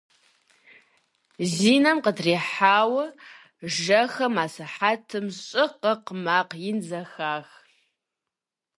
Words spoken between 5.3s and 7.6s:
«щӀы-къыкъ!..» макъ ин зэхах.